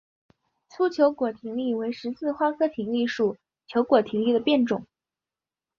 [0.67, 4.87] 粗球果葶苈为十字花科葶苈属球果葶苈的变种。